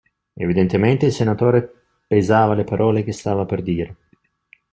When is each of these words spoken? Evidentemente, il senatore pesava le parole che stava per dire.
Evidentemente, 0.33 1.05
il 1.05 1.11
senatore 1.13 1.71
pesava 2.07 2.55
le 2.55 2.63
parole 2.63 3.03
che 3.03 3.11
stava 3.11 3.45
per 3.45 3.61
dire. 3.61 3.97